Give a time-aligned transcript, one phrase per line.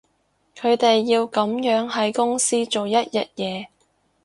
[0.55, 3.05] 佢哋要噉樣喺公司做一日
[3.35, 3.67] 嘢